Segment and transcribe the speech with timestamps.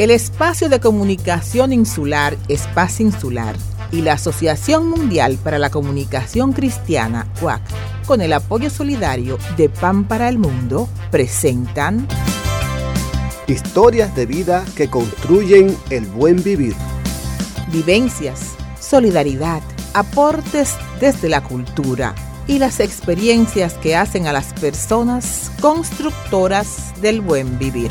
[0.00, 3.54] El Espacio de Comunicación Insular, Espacio Insular,
[3.92, 7.60] y la Asociación Mundial para la Comunicación Cristiana, UAC,
[8.06, 12.08] con el apoyo solidario de Pan para el Mundo, presentan
[13.46, 16.74] Historias de vida que construyen el buen vivir.
[17.70, 19.60] Vivencias, solidaridad,
[19.92, 22.14] aportes desde la cultura
[22.46, 27.90] y las experiencias que hacen a las personas constructoras del buen vivir.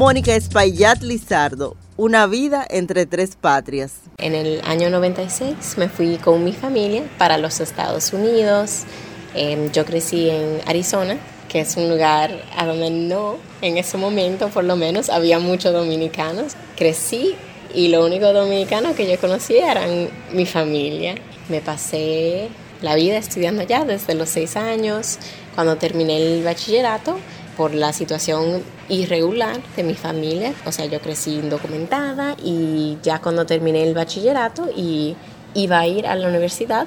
[0.00, 3.96] Mónica Espaillat Lizardo, Una vida entre tres patrias.
[4.16, 8.84] En el año 96 me fui con mi familia para los Estados Unidos.
[9.34, 11.18] Em, yo crecí en Arizona,
[11.50, 15.74] que es un lugar a donde no, en ese momento por lo menos, había muchos
[15.74, 16.54] dominicanos.
[16.78, 17.34] Crecí
[17.74, 21.16] y lo único dominicano que yo conocía eran mi familia.
[21.50, 22.48] Me pasé
[22.80, 25.18] la vida estudiando allá desde los seis años.
[25.54, 27.18] Cuando terminé el bachillerato,
[27.60, 30.54] por la situación irregular de mi familia.
[30.64, 35.14] O sea, yo crecí indocumentada y ya cuando terminé el bachillerato y
[35.52, 36.86] iba a ir a la universidad,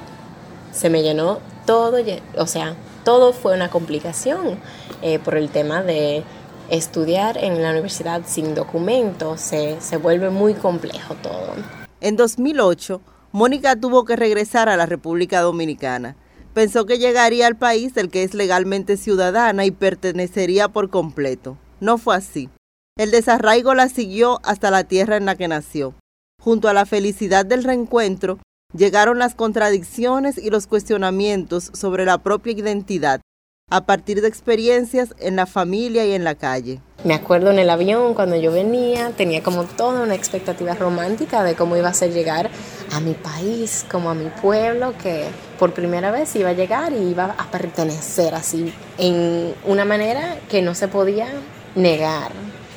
[0.72, 1.98] se me llenó todo,
[2.36, 4.58] o sea, todo fue una complicación
[5.00, 6.24] eh, por el tema de
[6.70, 11.52] estudiar en la universidad sin documentos, se, se vuelve muy complejo todo.
[12.00, 13.00] En 2008,
[13.30, 16.16] Mónica tuvo que regresar a la República Dominicana
[16.54, 21.58] Pensó que llegaría al país del que es legalmente ciudadana y pertenecería por completo.
[21.80, 22.48] No fue así.
[22.96, 25.94] El desarraigo la siguió hasta la tierra en la que nació.
[26.40, 28.38] Junto a la felicidad del reencuentro,
[28.72, 33.20] llegaron las contradicciones y los cuestionamientos sobre la propia identidad,
[33.74, 36.80] a partir de experiencias en la familia y en la calle.
[37.02, 41.56] Me acuerdo en el avión cuando yo venía, tenía como toda una expectativa romántica de
[41.56, 42.50] cómo iba a ser llegar
[42.92, 45.24] a mi país, como a mi pueblo, que
[45.58, 50.62] por primera vez iba a llegar y iba a pertenecer así, en una manera que
[50.62, 51.26] no se podía
[51.74, 52.30] negar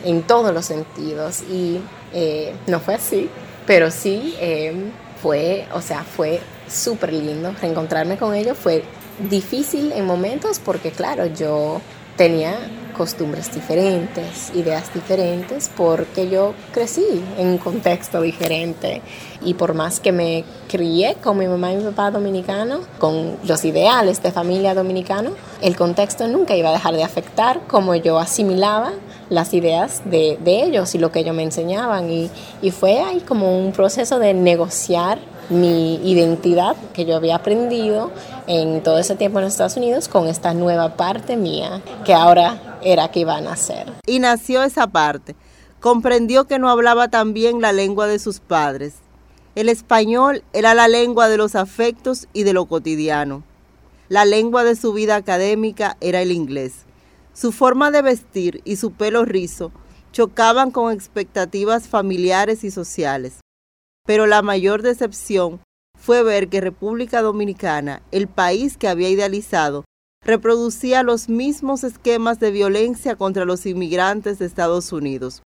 [0.03, 1.43] en todos los sentidos.
[1.43, 1.79] Y
[2.11, 3.29] eh, no fue así,
[3.67, 4.73] pero sí eh,
[5.21, 8.83] fue, o sea, fue súper lindo reencontrarme con ellos, fue
[9.29, 11.81] difícil en momentos porque claro, yo
[12.17, 12.57] tenía
[12.97, 17.05] costumbres diferentes, ideas diferentes, porque yo crecí
[17.37, 19.03] en un contexto diferente.
[19.43, 23.63] Y por más que me crié con mi mamá y mi papá dominicano, con los
[23.63, 28.91] ideales de familia dominicano, el contexto nunca iba a dejar de afectar como yo asimilaba
[29.29, 32.09] las ideas de, de ellos y lo que ellos me enseñaban.
[32.09, 32.31] Y,
[32.63, 35.19] y fue ahí como un proceso de negociar
[35.49, 38.11] mi identidad que yo había aprendido
[38.47, 42.77] en todo ese tiempo en los Estados Unidos con esta nueva parte mía que ahora
[42.81, 43.93] era que iba a nacer.
[44.05, 45.35] Y nació esa parte.
[45.79, 48.95] Comprendió que no hablaba tan bien la lengua de sus padres.
[49.55, 53.43] El español era la lengua de los afectos y de lo cotidiano.
[54.09, 56.85] La lengua de su vida académica era el inglés.
[57.33, 59.71] Su forma de vestir y su pelo rizo
[60.11, 63.39] chocaban con expectativas familiares y sociales
[64.07, 65.59] pero la mayor decepción
[65.99, 69.83] fue ver que República Dominicana, el país que había idealizado,
[70.25, 75.43] reproducía los mismos esquemas de violencia contra los inmigrantes de Estados Unidos,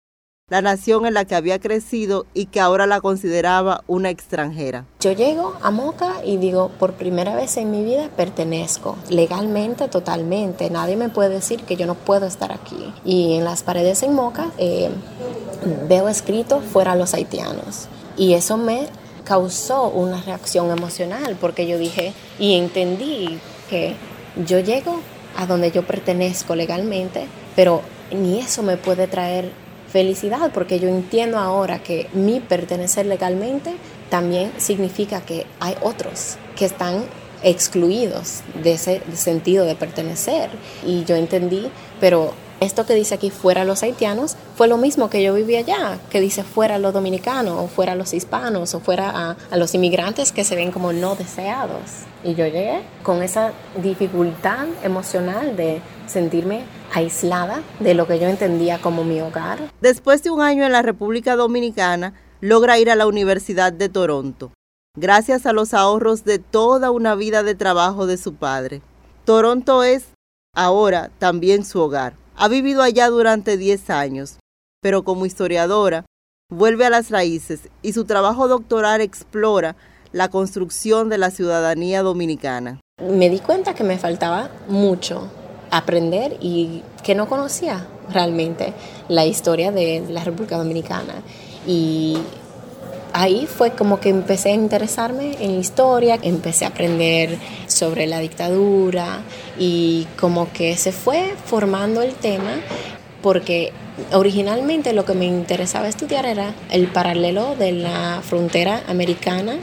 [0.50, 4.84] la nación en la que había crecido y que ahora la consideraba una extranjera.
[5.00, 10.68] Yo llego a Moca y digo, por primera vez en mi vida pertenezco, legalmente, totalmente.
[10.68, 12.92] Nadie me puede decir que yo no puedo estar aquí.
[13.06, 14.90] Y en las paredes en Moca eh,
[15.88, 17.88] veo escrito fuera los haitianos.
[18.20, 18.86] Y eso me
[19.24, 23.38] causó una reacción emocional porque yo dije y entendí
[23.70, 23.94] que
[24.44, 25.00] yo llego
[25.38, 27.24] a donde yo pertenezco legalmente,
[27.56, 27.80] pero
[28.12, 29.50] ni eso me puede traer
[29.90, 33.72] felicidad porque yo entiendo ahora que mi pertenecer legalmente
[34.10, 37.04] también significa que hay otros que están
[37.42, 40.50] excluidos de ese sentido de pertenecer.
[40.86, 41.70] Y yo entendí,
[42.00, 45.98] pero esto que dice aquí fuera los haitianos fue lo mismo que yo viví allá,
[46.10, 50.44] que dice fuera los dominicanos, o fuera los hispanos, o fuera a, los inmigrantes que
[50.44, 51.80] se ven como no deseados.
[52.22, 53.52] Y yo llegué con esa
[53.82, 59.58] dificultad emocional de sentirme aislada de lo que yo entendía como mi hogar.
[59.80, 64.52] Después de un año en la República Dominicana, logra ir a la Universidad de Toronto,
[64.96, 68.82] gracias a los ahorros de toda una vida de trabajo de su padre.
[69.24, 70.08] Toronto es
[70.54, 72.14] ahora también su hogar.
[72.36, 74.38] Ha vivido allá durante 10 años,
[74.80, 76.04] pero como historiadora,
[76.50, 79.76] vuelve a las raíces y su trabajo doctoral explora
[80.12, 82.80] la construcción de la ciudadanía dominicana.
[83.00, 85.30] Me di cuenta que me faltaba mucho
[85.70, 88.74] aprender y que no conocía realmente
[89.08, 91.14] la historia de la República Dominicana.
[91.66, 92.18] Y
[93.12, 97.38] ahí fue como que empecé a interesarme en historia, empecé a aprender
[97.80, 99.22] sobre la dictadura
[99.58, 102.60] y como que se fue formando el tema
[103.22, 103.72] porque
[104.12, 109.56] originalmente lo que me interesaba estudiar era el paralelo de la frontera americana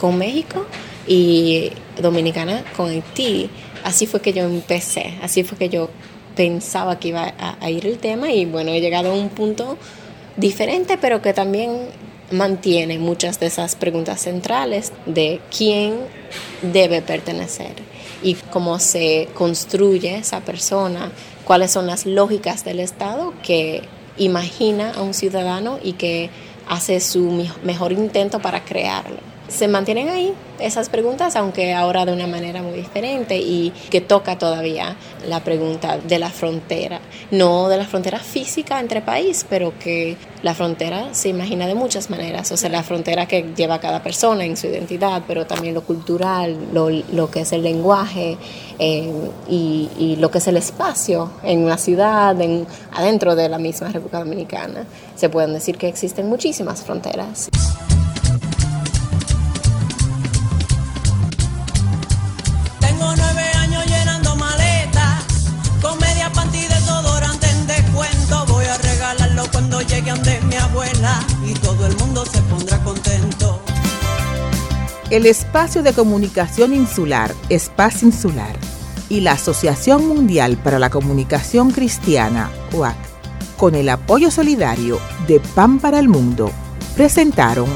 [0.00, 0.64] con México
[1.06, 1.70] y
[2.00, 3.50] dominicana con Haití.
[3.84, 5.90] Así fue que yo empecé, así fue que yo
[6.34, 9.76] pensaba que iba a, a ir el tema y bueno, he llegado a un punto
[10.36, 11.88] diferente, pero que también
[12.30, 15.98] mantiene muchas de esas preguntas centrales de quién
[16.62, 17.74] debe pertenecer
[18.22, 21.12] y cómo se construye esa persona,
[21.44, 23.82] cuáles son las lógicas del Estado que
[24.16, 26.30] imagina a un ciudadano y que
[26.68, 32.26] hace su mejor intento para crearlo se mantienen ahí esas preguntas, aunque ahora de una
[32.26, 34.96] manera muy diferente y que toca todavía
[35.26, 37.00] la pregunta de la frontera,
[37.30, 42.10] no de la frontera física entre países, pero que la frontera se imagina de muchas
[42.10, 45.82] maneras, o sea, la frontera que lleva cada persona en su identidad, pero también lo
[45.82, 48.36] cultural, lo, que es el lenguaje
[48.78, 49.12] eh,
[49.48, 53.88] y, y, lo que es el espacio en una ciudad, en, adentro de la misma
[53.88, 54.84] República Dominicana.
[55.16, 57.48] Se pueden decir que existen muchísimas fronteras.
[71.46, 73.60] Y todo el mundo se pondrá contento.
[75.10, 78.56] El Espacio de Comunicación Insular, Espacio Insular,
[79.10, 82.96] y la Asociación Mundial para la Comunicación Cristiana, UAC,
[83.58, 86.50] con el apoyo solidario de Pan para el Mundo,
[86.96, 87.68] presentaron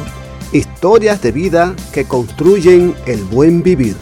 [0.52, 3.96] Historias de vida que construyen el buen vivir.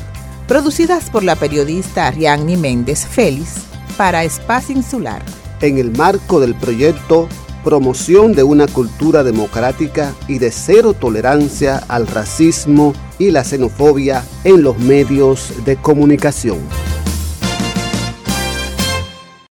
[0.46, 3.54] Producidas por la periodista Ariadne Méndez Félix
[3.96, 5.22] para Espacio Insular.
[5.60, 7.28] En el marco del proyecto
[7.62, 14.62] promoción de una cultura democrática y de cero tolerancia al racismo y la xenofobia en
[14.62, 16.58] los medios de comunicación.